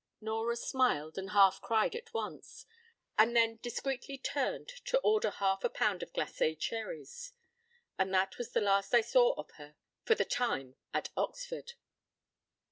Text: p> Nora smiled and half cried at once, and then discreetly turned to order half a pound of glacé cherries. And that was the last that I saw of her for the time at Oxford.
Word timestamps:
p> 0.19 0.25
Nora 0.25 0.55
smiled 0.55 1.19
and 1.19 1.29
half 1.29 1.61
cried 1.61 1.95
at 1.95 2.11
once, 2.11 2.65
and 3.19 3.35
then 3.35 3.59
discreetly 3.61 4.17
turned 4.17 4.67
to 4.85 4.97
order 5.01 5.29
half 5.29 5.63
a 5.63 5.69
pound 5.69 6.01
of 6.01 6.11
glacé 6.11 6.57
cherries. 6.57 7.33
And 7.99 8.11
that 8.11 8.39
was 8.39 8.49
the 8.53 8.61
last 8.61 8.89
that 8.89 8.97
I 8.97 9.01
saw 9.01 9.33
of 9.33 9.51
her 9.57 9.75
for 10.03 10.15
the 10.15 10.25
time 10.25 10.73
at 10.91 11.11
Oxford. 11.15 11.73